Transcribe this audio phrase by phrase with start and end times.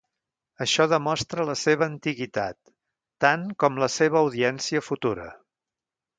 [0.63, 2.57] Això demostra la seva antiguitat,
[3.27, 5.29] tant com la seva audiència futura.